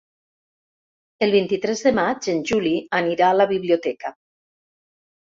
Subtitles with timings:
[1.25, 4.13] El vint-i-tres de maig en Juli anirà a la biblioteca.